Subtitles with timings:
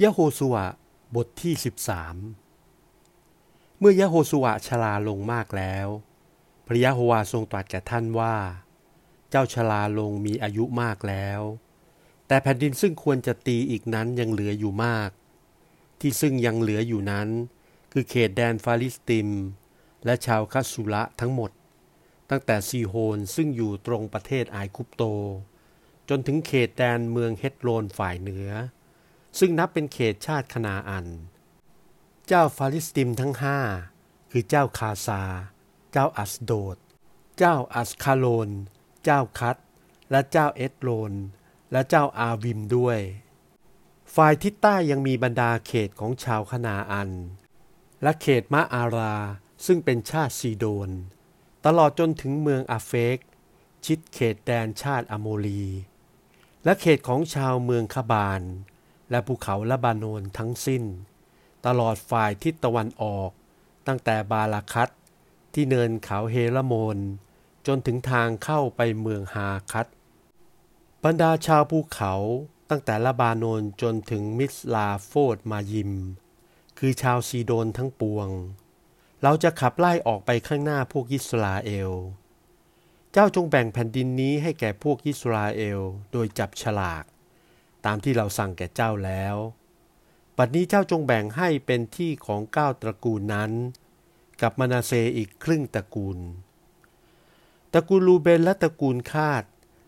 [0.00, 0.66] ยะโฮสุวะ
[1.16, 1.54] บทที่
[2.66, 5.86] 13 เมื่อยะโฮสุวะชราลงมากแล้ว
[6.66, 8.36] พระยะโฮวาทรงตรัสแก่ท่านว่า
[9.30, 11.40] เจ้าชราลงมีอายุมากแล้ว
[12.26, 15.10] แต่แผ่นดินซึ่งควรจะตีอีกนั้นยังเหลืออยู่มาก
[16.00, 17.28] ที่ซึ่งยังเหลืออยู่นั้น
[17.92, 19.28] คือเขตแดนฟาลิสติม
[20.04, 21.50] และชาวคัสสุระทั้งหมด
[22.30, 25.02] ตั้งแต่ซีโฮนซึ่งอยู่ตรงประเทศไอคุปโต
[26.08, 28.50] จนถึงเขตแดนเมืองเฮตโรนฝ่ายเหนือ
[29.38, 31.06] ซึ่งนับเป็นเขตชาติคณาอัน
[32.26, 33.58] เจ้าฟาลิสติมทั้งห้า
[34.30, 35.22] คือเจ้าคาซา
[35.92, 36.76] เจ้าอัสโดด
[37.38, 38.50] เจ้าอัสคาโลน
[39.04, 39.56] เจ้าคัต
[40.10, 41.12] และเจ้าเอสโรน
[41.72, 42.98] และเจ้าอาวิมด้วย
[44.14, 47.10] ฝ่ายทิศใต้ยังมีบรรดาเขตของชาวคณาอัน
[48.02, 49.16] และเขตมะอารา
[49.66, 50.90] ซึ่งเป็นชาติซีโดน
[51.66, 53.18] ตลอดจนถึงเมืองอาเฟก
[53.84, 55.64] ชิดเขตแดนชาติอโมลี
[56.64, 58.42] และเขตของชาวเมืองคาบาน
[59.12, 60.82] และภูเขาละบานนทั้งสิ้น
[61.66, 63.30] ตลอดฝ่ายทิศตะวันออก
[63.86, 64.88] ตั้งแต่บาลาคัต
[65.54, 66.98] ที่เนินเขาเฮลโมน
[67.66, 69.86] จนถึงทางเข้าไปเมืองฮาคัต
[71.04, 72.14] บรรดาชาวภูเขา
[72.70, 75.92] ตั้งแต่ละบานนจนถึงมิสลาโฟดมายิม
[76.78, 78.28] คือชาวซีโดนทั้งปวง
[79.22, 81.90] เราจะขับไล่ออกไปข้างหน้าพวกยิสราเอล
[83.12, 85.80] เจ้าจงแบ่งแผ่นดินนี้ให้แก่พวกยิสราเอล
[86.12, 87.04] โดยจับฉลาก
[87.86, 89.36] ตามที่เราสั่งแก่เจ้าแล้ว
[90.36, 93.50] ปัดนี้เจ้าจงแบ่งให้เป็นที่ของเก้าตระกูลนั้น
[94.40, 96.18] กับมานาเซอีกครึ่งตระกูล
[97.72, 99.42] ตระกูลลูเบนและตระกูลคาด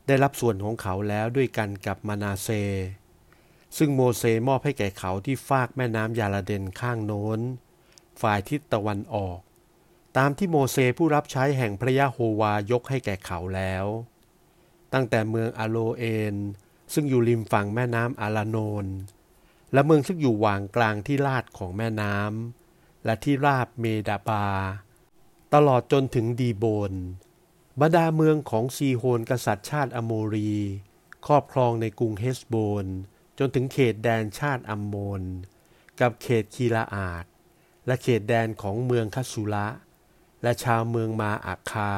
[0.06, 2.48] ได้รับส่วนของเขาแล้วด้วยกันกับมานาเซ
[3.76, 7.40] ซึ่งโมเสมอบให้แก่เขาที่ฟากแม่น้ำยาลาเดนข้างโน้น
[8.20, 9.38] ฝ่ายทิศตะวันออก
[10.16, 13.84] ตามที่โมเสผู้รับใช้แห่งพระยะโฮวายกให้แก่เขาแล้ว
[14.92, 16.36] ตั้งแต่เมืองอโลเอน
[16.92, 18.86] ซึ่งอยู่ริมฝั่งแม่น้ำอาลาโนน
[19.72, 24.46] และเมืองซึ่งอยู่หว่างกลางที่ลาดของแม่น้ำและที่ราบเมดาบา
[25.54, 26.92] ตลอดจนถึงดีโบน
[27.80, 30.52] บรรดาเมืองของซีโฮนกษัตริย์ชาติอโมรี
[31.26, 32.86] ครอบครองในกรุงเฮสโบน
[33.38, 35.22] จนถึงเขตแดนชาติอัมโมน
[36.00, 37.24] กับเขตคีลาอาด
[37.86, 39.68] และเขตแดนของเมืองคัสสุระ
[40.42, 41.94] และชาวเมืองมาอาคา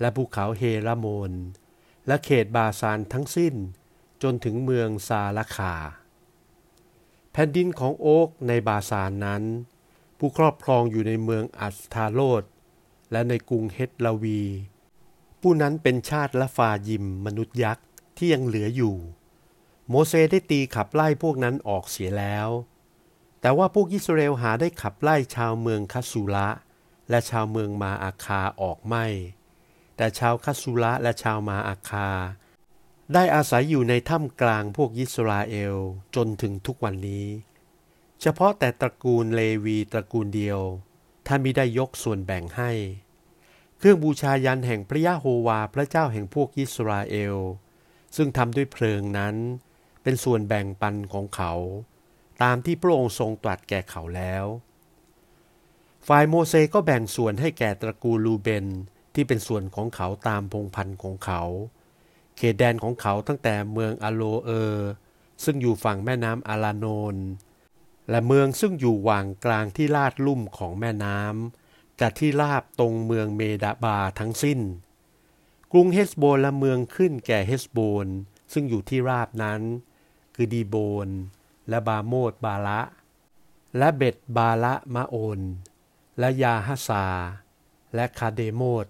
[0.00, 1.32] และภูเขาเฮราโมน
[2.06, 3.54] และเขตบาซานทั้งสิ้น
[4.22, 5.74] จนถึงเมืองซาลาคา
[7.32, 9.42] แผ่นดินของโอ๊กในบาซานนั้น
[10.18, 12.42] ผู้ครอบครองอยู่ในเมืองอัสทาโรด
[13.12, 14.42] และในกรุงเฮตลาวี
[15.40, 17.86] ผู้นั้นเป็นชาติละฟายิมมนุษย์ยักษ์
[18.16, 18.96] ที่ยังเหลืออยู่
[19.88, 22.48] โมเสได้ตีขับไล่พวกนั้นออกเสียแล้ว
[23.40, 26.48] แต่ว่าพวกอิสราเอลหาได้ขับไล่ชาวเมืองคัสสุระ
[27.10, 29.06] และชาวเมืองมาอาคาออกไม่
[29.96, 32.08] แต่ชาวคัสสุระและชาวมาอาคา
[33.14, 35.76] ได้อาศัยอยู่ในถ้ำกลางพวกอิสราเอล
[36.16, 37.26] จนถึงทุกวันนี้
[38.20, 40.60] เฉพาะแต่ตระกูลเลวีตระกูลเดียว
[41.26, 42.70] ท่านมิได้ยกส่วนแบ่งให้
[43.78, 47.36] เครื่องบูชายันแห่งพระยะโฮวาพระเจ้าแห่งพวกอิสราเอล
[48.16, 49.36] ซึ่งทำด้วยเพลิงนั้น
[50.02, 51.52] เป็นส่วนแบ่งปันของเขา
[52.42, 54.44] ตามที่พระองค์ทรงตรัสแก่เขาแล้ว
[56.06, 58.66] ฝ่ายโมเสสก็แบ่งส่วนให้แก่ตระกูลลูเบน
[59.14, 61.42] ที่เป็นส่วนของเขาตามพงพันธุ์ของเขา
[62.38, 64.88] เขตแดนของเขาตั้งแต่เมืองอโลเออร์
[65.44, 67.16] ซึ่งอยู่ฝั่งแม่น้ำอาลาโนน
[68.10, 74.60] และเมืองซึ่งอยู่หว่างกลางที่ลาดลุ่มของแม่น้ำกับที่ราบตรงเมืองเมดาบาทั้งสิ้น
[75.72, 78.06] กรุงเฮสโบนและเมืองขึ้นแก่เฮสโบน
[78.52, 79.60] ซึ่งอยู่ที่ราบนั้น
[80.34, 80.76] คือดีโบ
[81.06, 81.08] น
[81.68, 82.80] และบาโมดบาละ
[83.78, 85.40] และเบ็ดบาละมาโอน
[86.18, 87.06] และยาฮัสซา
[87.94, 88.86] และคาเดโมด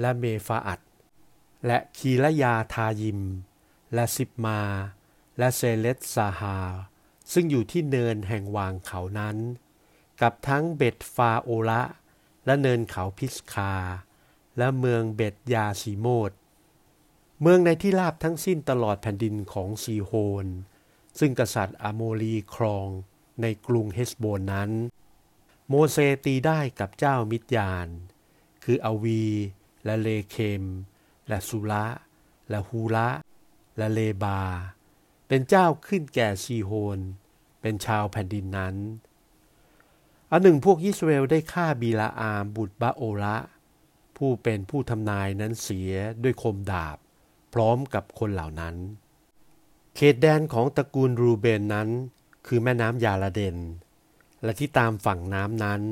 [0.00, 0.80] และเมฟาอัด
[1.66, 3.20] และคีละยาทายิม
[3.94, 4.60] และสิบมา
[5.38, 6.58] และเซเลตซาฮา
[7.32, 9.36] ซึ่งอยู่ที่เนินแห่งหว่างเขานั้น
[10.20, 11.82] กับทั้งเบ็ดฟาโอละ
[12.46, 13.74] และเนินเขาพิสคา
[14.58, 16.32] และเมืองเบ็ดยาซีโมด
[17.42, 20.12] เมืองในที่ราบทั้งสิ้นตลอดแผ่นดินของซีโฮ
[20.44, 20.46] น
[21.18, 22.88] ซึ่งกษัตริย์อโมรีครอง
[23.42, 24.70] ในกรุงเฮสโบนนั้น
[25.68, 27.88] โมเสตีได้กับเจ้ามิดยาน
[28.64, 29.24] คืออวี
[29.84, 30.64] และเลเคม
[31.28, 31.84] และสุระ
[32.50, 33.08] และฮูระ
[33.78, 34.40] และเลบา
[35.28, 36.98] เป็นเจ้าขึ้นแก่ซีโฮน
[37.60, 38.76] เป็นชาวแผ่นดินนั้น
[40.30, 43.36] อันหนึ่งพวกยิสราเอลได้ฆ่าบีลาอามบุตรบาโอระ
[44.16, 45.92] ผู้เป็นผู้ทำนายนั้นเสีย
[46.22, 46.96] ด้วยคมดาบ
[47.52, 48.76] พร้อมกับคนเหล่านั้น
[49.96, 51.88] เขตแดนของตระกูลรูเบนนั้น
[52.46, 53.56] คือแม่น้ำยาลาเดน
[54.42, 55.82] และที่ตามฝั่งน้ำนั้น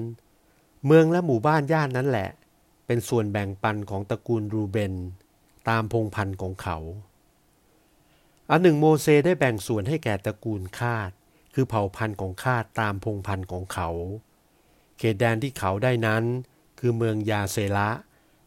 [0.84, 2.30] เมืองและหมู่บ้านย่านนั้นแหละ
[2.86, 4.94] เป็นส่วนแบ่งปันของตระกูลรูเบน
[5.68, 6.78] ตามพงพันธุ์ของเขา
[8.50, 11.10] อันหนึ่งโมเสได้แบ่งส่วนให้แก่ตระกูลคาด
[11.54, 13.88] คือเผ่าพันธุ์ของข้าตามพงพันธุ์ของเขา
[14.98, 16.24] เขตแดนที่เขาได้นั้น
[16.78, 17.90] คือเมืองยาเซละ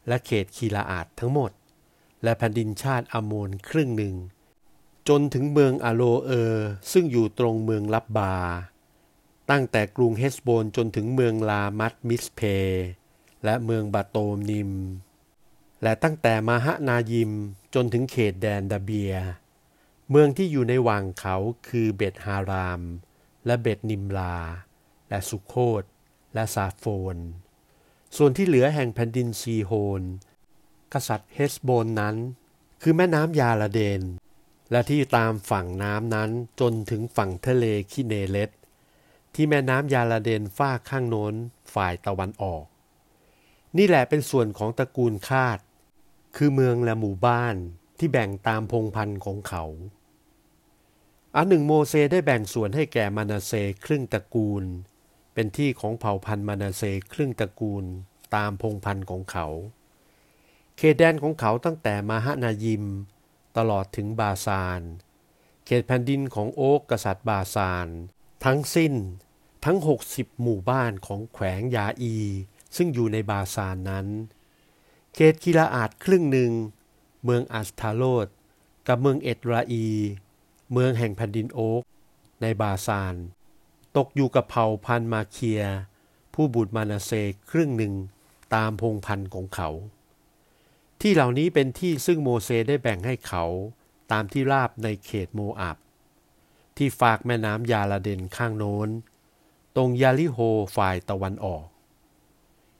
[0.07, 1.51] และเขตคีลาอาดทั้งหมด
[2.23, 4.15] และแผ่นดินชาติอโมนครึ่งหนึ่ง
[5.09, 8.35] จนถึงเมืองอโลเออร์ซึ่งอยู่ตรงเมืองลับบา
[9.49, 12.41] ตั้งแต่กรุงเฮสโบนจนถึงเมืองลามัตมิสเพ
[13.43, 14.71] และเมืองบาโตมนิม
[15.83, 17.31] และตั้งแต่มาฮะนายิม
[17.73, 19.13] จนถึงเขตแดนดาเบีย
[20.09, 21.35] เมืองที่อยู่ในหว่างเขา
[21.67, 22.81] คือเบตฮาราม
[23.45, 24.37] และเบตนิมลา
[25.09, 25.83] และสุโคต
[26.33, 26.85] และซาโฟ
[27.15, 27.17] น
[28.17, 30.01] ส่วนที่เหลือแห่งแผ่นดินซีโฮน
[30.93, 32.15] กษัตริย์เฮสโบนนั้น
[32.81, 34.01] คือแม่น้ำยาลาเดน
[34.71, 36.29] และที่ตามฝั่งน้ำนั้น
[36.59, 38.51] จนถึงฝั่งทะเลคิเนเลต
[39.33, 41.33] ที่แม่น้ำยาลาเดนฝ้าข้างโน้น
[41.73, 42.65] ฝ่ายตะวันออก
[43.77, 45.59] นี่แหละเป็นส่วนของตระกูลคาด
[46.35, 47.55] คือเมืองและหมู่บ้าน
[47.97, 49.63] ที่แบ่งตามพงพันธุ์ของเขา
[51.35, 53.53] อันหนึ่งโมเสได้แบ่งส่วนให้แก่มานาเซ
[53.85, 54.63] ครึ่งตระกูล
[55.33, 56.83] เป็นที่ของเผ่าพันธุ์มานาเซ
[57.13, 57.85] ครึ่งตระกูล
[58.35, 59.47] ตามพงพันธุ์ของเขา
[60.77, 62.85] เขตแดนของเขาตั้งแต่มาฮะนายิม
[63.57, 64.81] ตลอดถึงบาซาน
[65.65, 67.87] เขตแผ่นดินของโอ๊กกษัตริย์บาซาน
[68.45, 68.93] ทั้งสิ้น
[69.65, 69.77] ทั้ง
[70.09, 72.15] 60 หมู่บ้านของแขวงยาอี
[72.75, 74.07] ซึ่งอยู่ในบาซานนั้น
[75.13, 76.51] เขตคิลาอาดครึ่งหนึ่ง
[77.23, 78.27] เมืองอัสทาโรด
[78.87, 79.87] กับเมืองเอ็ดราอี
[80.71, 81.83] เมืองแห่งแผ่นดินโอ๊ก
[82.41, 83.15] ในบาซาน
[83.97, 85.61] ตกอยู่กับเผ่าพันมาเคีย
[86.33, 87.11] ผู้บุตรมานาเซ
[87.51, 87.93] ครึ่งหนึ่ง
[88.55, 89.69] ตามพงพันธุ์ของเขา
[91.01, 93.45] ที่เหล่านี้เป็นที่ซึ่งโมเสได้แบ่งให้เขา
[94.11, 95.77] ตามที่ราบในเขตโมอับ
[96.77, 98.89] ที่ฝากแม่น้ำยาลาเดนข้างโน้น
[99.75, 100.37] ตรงยาลิโฮ
[100.75, 101.65] ฝ่ายตะวันออก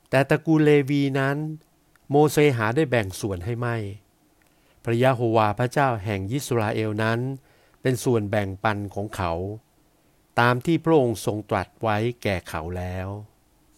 [0.10, 1.38] แต่ตระกูลเลวีนั้น
[2.10, 3.78] โมเสหาได้แบ่งส่วนให้ไม่
[4.84, 7.20] พระยะโฮวาพระเจ้าแห่งยิสราเอลนั้น
[7.82, 9.34] เป็นส่วนแบ่งปันของเขา
[10.40, 13.08] ตามที่พระองค์ทรงตรัสไว้แก่เขาแล้ว